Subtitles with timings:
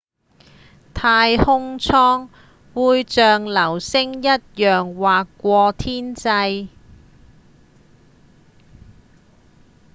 [0.95, 2.27] 太空艙
[2.73, 6.69] 會像流星一樣劃過天際